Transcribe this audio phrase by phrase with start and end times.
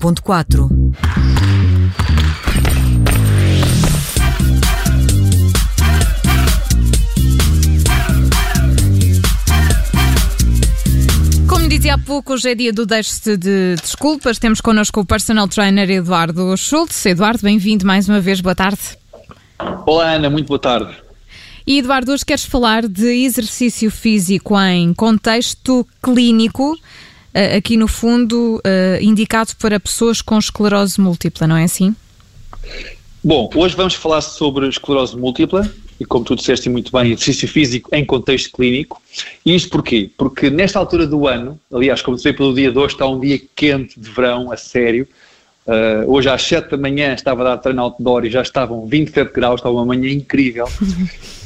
[0.00, 0.70] 90.4
[11.46, 14.38] Como dizia há pouco, hoje é dia do Deixe-se de Desculpas.
[14.38, 17.04] Temos connosco o personal trainer Eduardo Schultz.
[17.04, 18.40] Eduardo, bem-vindo mais uma vez.
[18.40, 18.80] Boa tarde.
[19.84, 20.30] Olá, Ana.
[20.30, 20.96] Muito boa tarde.
[21.66, 26.74] E Eduardo, hoje queres falar de exercício físico em contexto clínico,
[27.56, 31.94] aqui no fundo eh, indicado para pessoas com esclerose múltipla, não é assim?
[33.22, 37.90] Bom, hoje vamos falar sobre esclerose múltipla e, como tu disseste muito bem, exercício físico
[37.92, 39.00] em contexto clínico.
[39.44, 40.10] E isto porquê?
[40.16, 43.20] Porque nesta altura do ano, aliás, como se vê pelo dia de hoje, está um
[43.20, 45.06] dia quente de verão, a sério.
[45.70, 49.32] Uh, hoje às 7 da manhã estava a dar treino outdoor e já estavam 27
[49.32, 50.68] graus, estava uma manhã incrível.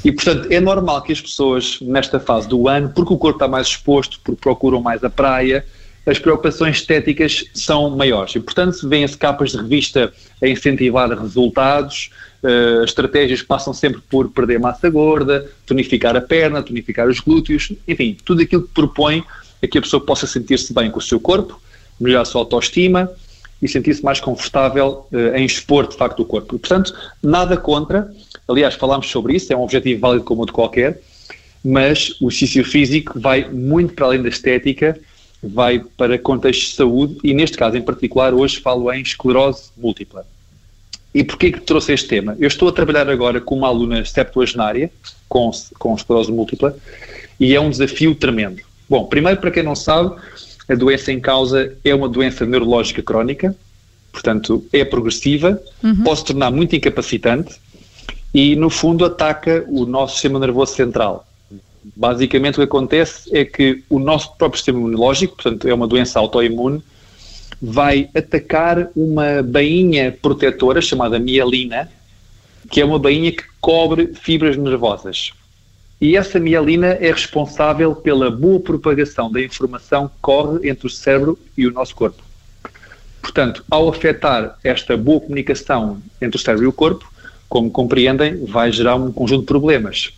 [0.02, 3.46] E, portanto, é normal que as pessoas, nesta fase do ano, porque o corpo está
[3.46, 5.66] mais exposto, porque procuram mais a praia,
[6.06, 8.34] as preocupações estéticas são maiores.
[8.34, 10.10] E, portanto, vêem-se capas de revista
[10.42, 12.10] a incentivar resultados,
[12.42, 17.72] uh, as estratégias passam sempre por perder massa gorda, tonificar a perna, tonificar os glúteos,
[17.86, 19.22] enfim, tudo aquilo que propõe
[19.60, 21.60] é que a pessoa possa sentir-se bem com o seu corpo,
[22.00, 23.10] melhorar a sua autoestima
[23.64, 26.58] e sentir-se mais confortável uh, em expor, de facto, o corpo.
[26.58, 28.12] Portanto, nada contra,
[28.46, 31.00] aliás, falámos sobre isso, é um objetivo válido como outro qualquer,
[31.64, 35.00] mas o exercício físico vai muito para além da estética,
[35.42, 40.26] vai para contextos de saúde e, neste caso em particular, hoje falo em esclerose múltipla.
[41.14, 42.36] E porquê que trouxe este tema?
[42.38, 44.90] Eu estou a trabalhar agora com uma aluna septuagenária
[45.26, 46.76] com, com esclerose múltipla
[47.40, 48.60] e é um desafio tremendo.
[48.88, 50.14] Bom, primeiro, para quem não sabe,
[50.68, 53.54] a doença em causa é uma doença neurológica crónica,
[54.12, 56.02] portanto, é progressiva, uhum.
[56.02, 57.56] pode se tornar muito incapacitante
[58.32, 61.26] e, no fundo, ataca o nosso sistema nervoso central.
[61.94, 66.18] Basicamente, o que acontece é que o nosso próprio sistema imunológico, portanto, é uma doença
[66.18, 66.82] autoimune,
[67.60, 71.90] vai atacar uma bainha protetora chamada mielina,
[72.70, 75.32] que é uma bainha que cobre fibras nervosas.
[76.04, 81.38] E essa mielina é responsável pela boa propagação da informação que corre entre o cérebro
[81.56, 82.22] e o nosso corpo.
[83.22, 87.10] Portanto, ao afetar esta boa comunicação entre o cérebro e o corpo,
[87.48, 90.12] como compreendem, vai gerar um conjunto de problemas.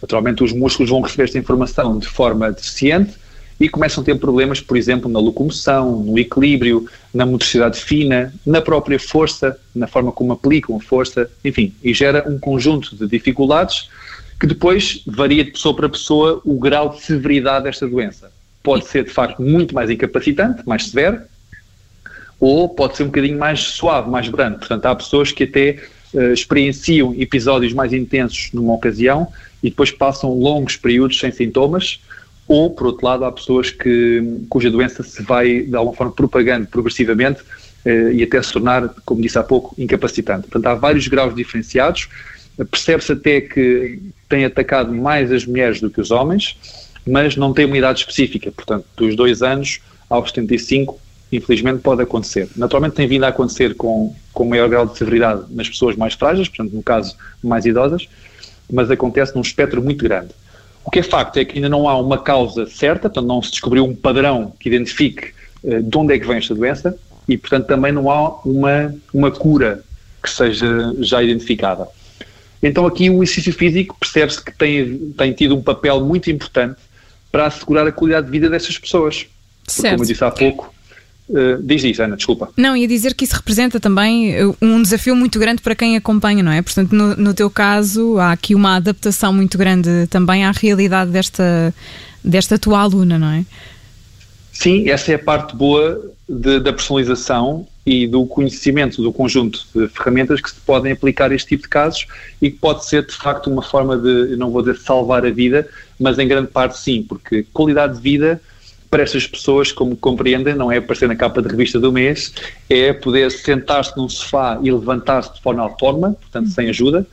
[0.00, 3.12] Naturalmente, os músculos vão receber esta informação de forma deficiente
[3.60, 8.62] e começam a ter problemas, por exemplo, na locomoção, no equilíbrio, na motricidade fina, na
[8.62, 13.90] própria força, na forma como aplicam a força, enfim, e gera um conjunto de dificuldades
[14.38, 18.30] que depois varia de pessoa para pessoa o grau de severidade desta doença.
[18.62, 21.20] Pode ser, de facto, muito mais incapacitante, mais severo,
[22.38, 24.58] ou pode ser um bocadinho mais suave, mais brando.
[24.58, 25.82] Portanto, há pessoas que até
[26.12, 29.28] uh, experienciam episódios mais intensos numa ocasião
[29.62, 32.00] e depois passam longos períodos sem sintomas,
[32.46, 36.66] ou, por outro lado, há pessoas que, cuja doença se vai, de alguma forma, propagando
[36.66, 40.42] progressivamente uh, e até se tornar, como disse há pouco, incapacitante.
[40.42, 42.08] Portanto, há vários graus diferenciados.
[42.64, 46.56] Percebe-se até que tem atacado mais as mulheres do que os homens,
[47.06, 48.50] mas não tem uma idade específica.
[48.50, 50.98] Portanto, dos dois anos aos 75,
[51.30, 52.48] infelizmente pode acontecer.
[52.56, 56.48] Naturalmente tem vindo a acontecer com, com maior grau de severidade nas pessoas mais frágeis,
[56.48, 58.08] portanto, no caso, mais idosas,
[58.72, 60.30] mas acontece num espectro muito grande.
[60.84, 63.50] O que é facto é que ainda não há uma causa certa, portanto, não se
[63.50, 65.32] descobriu um padrão que identifique
[65.64, 66.96] uh, de onde é que vem esta doença
[67.28, 69.82] e, portanto, também não há uma, uma cura
[70.22, 71.88] que seja já identificada.
[72.62, 76.80] Então, aqui o exercício físico percebe-se que tem, tem tido um papel muito importante
[77.30, 79.26] para assegurar a qualidade de vida dessas pessoas.
[79.64, 80.74] Porque, como eu disse há pouco,
[81.28, 82.50] Uh, diz isso, Ana, desculpa.
[82.56, 86.40] Não, ia dizer que isso representa também eh, um desafio muito grande para quem acompanha,
[86.40, 86.62] não é?
[86.62, 91.74] Portanto, no, no teu caso, há aqui uma adaptação muito grande também à realidade desta,
[92.22, 93.44] desta tua aluna, não é?
[94.58, 99.86] Sim, essa é a parte boa de, da personalização e do conhecimento do conjunto de
[99.88, 102.06] ferramentas que se podem aplicar a este tipo de casos
[102.40, 105.68] e que pode ser de facto uma forma de, não vou dizer salvar a vida,
[106.00, 108.40] mas em grande parte sim, porque qualidade de vida
[108.90, 112.32] para estas pessoas, como compreendem, não é aparecer na capa de revista do mês,
[112.68, 117.06] é poder sentar-se num sofá e levantar-se de forma autónoma, portanto sem ajuda,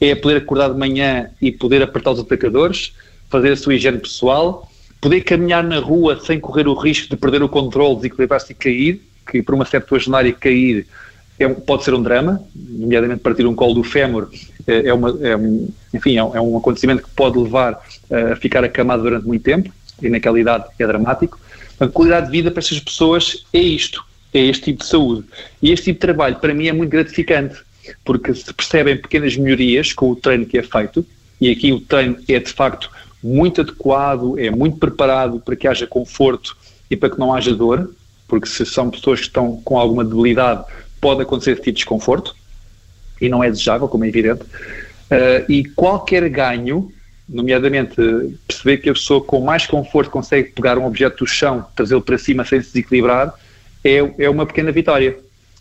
[0.00, 2.94] é poder acordar de manhã e poder apertar os atacadores,
[3.28, 4.70] fazer a sua higiene pessoal,
[5.00, 9.02] poder caminhar na rua sem correr o risco de perder o controle, desequilibrar-se e cair,
[9.30, 10.86] que por uma septuagenária cair
[11.38, 14.28] é, pode ser um drama, nomeadamente partir um colo do fémur,
[14.66, 17.80] é, é uma, é um, enfim, é um, é um acontecimento que pode levar
[18.32, 19.70] a ficar acamado durante muito tempo,
[20.02, 21.38] e naquela idade é dramático.
[21.78, 25.24] A qualidade de vida para estas pessoas é isto, é este tipo de saúde.
[25.62, 27.56] E este tipo de trabalho, para mim, é muito gratificante,
[28.04, 31.06] porque se percebem pequenas melhorias com o treino que é feito,
[31.40, 32.90] e aqui o treino é de facto
[33.26, 36.56] muito adequado, é muito preparado para que haja conforto
[36.90, 37.92] e para que não haja dor.
[38.28, 40.64] porque se são pessoas que estão com alguma debilidade,
[41.00, 42.34] pode acontecer esse tipo de desconforto,
[43.20, 44.42] e não é desejável, como é evidente.
[44.42, 46.90] Uh, e qualquer ganho,
[47.28, 47.94] nomeadamente
[48.48, 52.18] perceber que a pessoa com mais conforto consegue pegar um objeto do chão, trazê-lo para
[52.18, 53.32] cima sem se desequilibrar,
[53.84, 55.16] é, é uma pequena vitória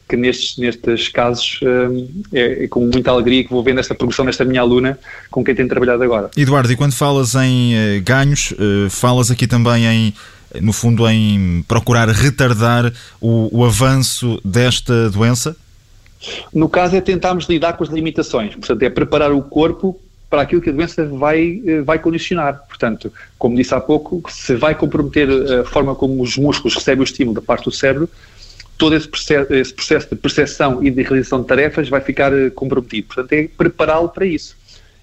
[0.07, 1.59] que nestes, nestes casos
[2.31, 4.99] é, é, com muita alegria que vou vendo esta progressão desta minha aluna
[5.31, 6.29] com quem tenho trabalhado agora.
[6.37, 10.13] Eduardo, e quando falas em uh, ganhos, uh, falas aqui também em,
[10.61, 15.55] no fundo, em procurar retardar o, o avanço desta doença?
[16.53, 19.99] No caso é tentarmos lidar com as limitações, portanto é preparar o corpo
[20.29, 22.63] para aquilo que a doença vai, eh, vai condicionar.
[22.67, 25.29] Portanto, como disse há pouco, se vai comprometer
[25.61, 28.09] a forma como os músculos recebem o estímulo da parte do cérebro,
[28.77, 32.49] todo esse processo, esse processo de percepção e de realização de tarefas vai ficar eh,
[32.49, 33.07] comprometido.
[33.07, 34.55] Portanto, é prepará-lo para isso.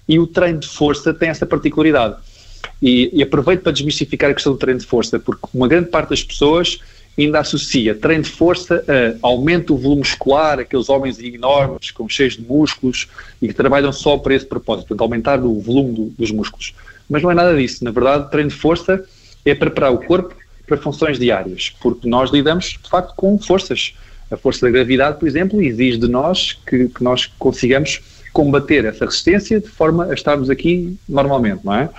[0.07, 2.15] E o treino de força tem essa particularidade.
[2.81, 6.09] E, e, aproveito para desmistificar a questão do treino de força, porque uma grande parte
[6.09, 6.79] das pessoas
[7.17, 8.83] ainda associa treino de força
[9.21, 13.07] a aumento do volume muscular, aqueles homens enormes, com cheios de músculos
[13.41, 16.73] e que trabalham só para esse propósito, portanto, aumentar o volume do, dos músculos.
[17.09, 17.83] Mas não é nada disso.
[17.83, 19.03] Na verdade, treino de força
[19.45, 20.35] é preparar o corpo
[20.65, 23.93] para funções diárias, porque nós lidamos, de facto, com forças.
[24.31, 28.01] A força da gravidade, por exemplo, exige de nós que, que nós consigamos
[28.33, 31.89] combater essa resistência de forma a estarmos aqui normalmente, não é?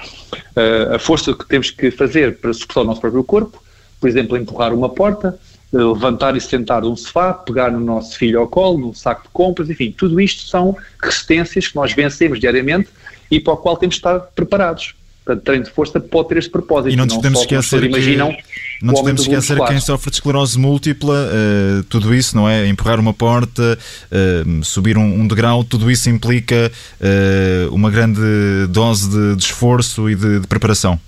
[0.56, 3.62] Uh, a força que temos que fazer para suportar o nosso próprio corpo,
[4.00, 5.38] por exemplo, empurrar uma porta,
[5.72, 9.28] uh, levantar e sentar um sofá, pegar no nosso filho ao colo, num saco de
[9.28, 12.88] compras, enfim, tudo isto são resistências que nós vencemos diariamente
[13.30, 14.94] e para o qual temos de estar preparados.
[15.24, 16.92] Portanto, treino de força pode ter este propósito.
[16.92, 18.36] E não nos podemos esquecer que, imaginam
[18.82, 22.66] não nos podemos esquecer quem sofre de esclerose múltipla, uh, tudo isso, não é?
[22.68, 23.78] Empurrar uma porta,
[24.12, 28.20] uh, subir um, um, degrau, tudo isso implica uh, uma grande
[28.68, 31.00] dose de, de esforço e de, de, preparação.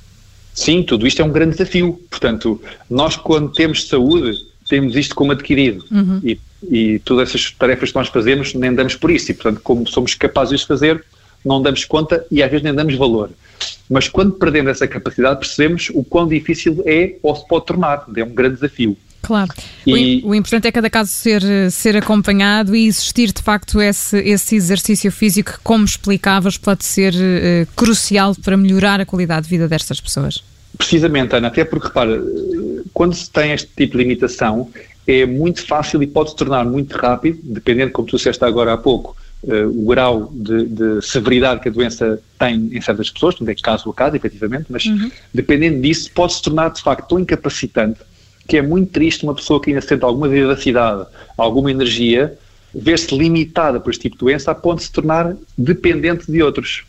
[0.55, 2.01] Sim, tudo isto é um grande desafio.
[2.09, 2.59] Portanto,
[2.89, 4.33] nós quando temos saúde,
[4.67, 5.85] temos isto como adquirido.
[5.91, 6.21] Uhum.
[6.25, 6.41] E,
[6.71, 9.31] e todas essas tarefas que nós fazemos, nem damos por isso.
[9.31, 11.05] E, portanto, como somos capazes de fazer,
[11.47, 13.31] não damos conta e às vezes nem damos valor.
[13.89, 18.05] Mas quando perdemos essa capacidade, percebemos o quão difícil é ou se pode tornar.
[18.17, 18.97] É um grande desafio.
[19.23, 19.53] Claro.
[19.87, 20.23] E...
[20.25, 25.11] O, importante é cada caso ser, ser acompanhado e existir de facto esse, esse exercício
[25.11, 30.01] físico que, como explicavas, pode ser uh, crucial para melhorar a qualidade de vida destas
[30.01, 30.45] pessoas.
[30.79, 32.23] Precisamente, Ana, até porque, repara,
[32.93, 34.71] quando se tem este tipo de limitação,
[35.07, 38.77] é muito fácil e pode se tornar muito rápido, dependendo, como tu disseste agora há
[38.77, 39.17] pouco,
[39.47, 43.63] uh, o grau de, de, severidade que a doença tem em certas pessoas, portanto é
[43.63, 45.11] caso a caso, efetivamente, mas uhum.
[45.33, 48.01] dependendo disso pode se tornar de facto tão incapacitante
[48.47, 51.07] que é muito triste uma pessoa que ainda sente alguma vivacidade,
[51.37, 52.39] alguma energia,
[52.75, 56.85] ver-se limitada por este tipo de doença a ponto de se tornar dependente de outros.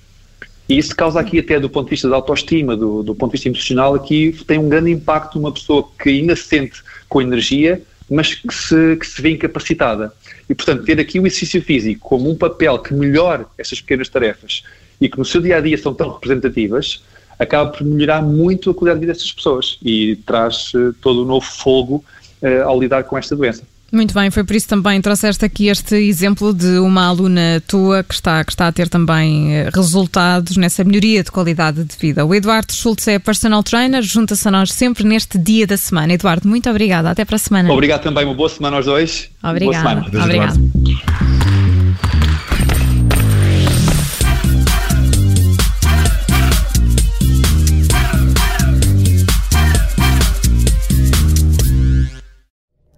[0.69, 3.37] E isso causa aqui até do ponto de vista da autoestima, do, do ponto de
[3.37, 7.81] vista emocional, aqui tem um grande impacto numa pessoa que ainda se sente com energia,
[8.09, 10.13] mas que se, que se vê incapacitada.
[10.49, 14.63] E, portanto, ter aqui o exercício físico como um papel que melhore estas pequenas tarefas
[14.99, 17.03] e que no seu dia a dia são tão representativas,
[17.37, 21.25] acaba por melhorar muito a qualidade de vida destas pessoas e traz uh, todo um
[21.25, 22.03] novo fogo
[22.41, 23.63] uh, ao lidar com esta doença.
[23.91, 28.13] Muito bem, foi por isso também trouxeste aqui este exemplo de uma aluna tua que
[28.13, 32.25] está, que está a ter também eh, resultados nessa melhoria de qualidade de vida.
[32.25, 36.13] O Eduardo Schultz é personal trainer, junta-se a nós sempre neste dia da semana.
[36.13, 37.09] Eduardo, muito obrigada.
[37.11, 37.71] Até para a semana.
[37.71, 39.29] Obrigado também, uma boa semana aos dois.
[39.41, 40.05] Obrigada.
[40.21, 41.26] Obrigado.